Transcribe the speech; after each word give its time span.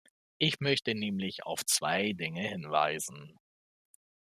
Ich 0.39 0.59
möchte 0.61 0.95
nämlich 0.95 1.43
auf 1.43 1.63
zwei 1.63 2.13
Dinge 2.13 2.41
hinweisen. 2.41 3.37